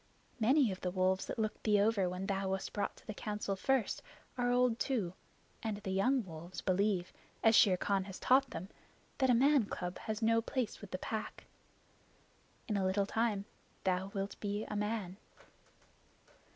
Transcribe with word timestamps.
Many 0.39 0.71
of 0.71 0.81
the 0.81 0.89
wolves 0.89 1.27
that 1.27 1.37
looked 1.37 1.61
thee 1.63 1.79
over 1.79 2.09
when 2.09 2.25
thou 2.25 2.49
wast 2.49 2.73
brought 2.73 2.95
to 2.95 3.05
the 3.05 3.13
Council 3.13 3.55
first 3.55 4.01
are 4.35 4.51
old 4.51 4.79
too, 4.79 5.13
and 5.61 5.77
the 5.77 5.91
young 5.91 6.25
wolves 6.25 6.59
believe, 6.59 7.13
as 7.43 7.53
Shere 7.55 7.77
Khan 7.77 8.05
has 8.05 8.17
taught 8.19 8.49
them, 8.49 8.69
that 9.19 9.29
a 9.29 9.35
man 9.35 9.65
cub 9.67 9.99
has 9.99 10.23
no 10.23 10.41
place 10.41 10.81
with 10.81 10.89
the 10.89 10.97
Pack. 10.97 11.45
In 12.67 12.77
a 12.77 12.83
little 12.87 13.05
time 13.05 13.45
thou 13.83 14.07
wilt 14.11 14.39
be 14.39 14.63
a 14.65 14.75
man." 14.75 15.17